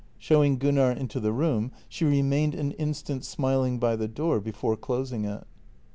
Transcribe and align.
Showing 0.17 0.57
Gunnar 0.57 0.89
into 0.93 1.19
the 1.19 1.31
room, 1.31 1.71
she 1.87 2.05
remained 2.05 2.55
an 2.55 2.71
instant 2.71 3.23
smiling 3.23 3.77
by 3.77 3.95
the 3.95 4.07
door 4.07 4.39
before 4.39 4.75
closing 4.75 5.25
it. 5.25 5.45